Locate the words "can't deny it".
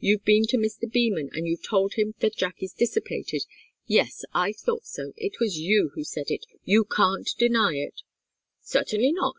6.84-8.02